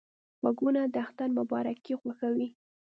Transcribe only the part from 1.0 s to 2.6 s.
اختر مبارکۍ خوښوي